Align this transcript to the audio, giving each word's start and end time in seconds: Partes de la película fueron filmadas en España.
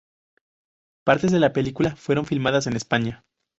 Partes 1.03 1.31
de 1.31 1.37
la 1.39 1.53
película 1.53 1.95
fueron 1.95 2.25
filmadas 2.25 2.65
en 2.65 2.75
España. 2.75 3.23